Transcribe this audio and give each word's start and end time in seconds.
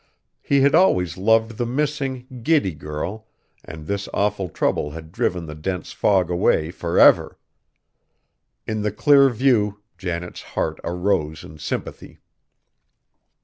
He 0.41 0.61
had 0.61 0.73
always 0.73 1.15
loved 1.15 1.59
the 1.59 1.65
missing, 1.67 2.39
giddy 2.41 2.73
girl; 2.73 3.27
and 3.63 3.85
this 3.85 4.09
awful 4.15 4.49
trouble 4.49 4.89
had 4.89 5.11
driven 5.11 5.45
the 5.45 5.53
dense 5.53 5.91
fog 5.91 6.31
away 6.31 6.71
forever! 6.71 7.37
In 8.65 8.81
the 8.81 8.91
clear 8.91 9.29
view, 9.29 9.83
Janet's 9.99 10.41
heart 10.57 10.79
arose 10.83 11.43
in 11.43 11.59
sympathy. 11.59 12.17